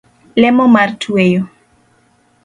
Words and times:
Lemo 0.41 0.65
mar 0.75 0.89
tweyo 1.01 1.41